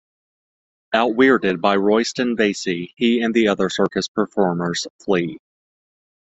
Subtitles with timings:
[0.93, 5.37] Out-weirded by Royston Vasey, he and the other circus performers flee.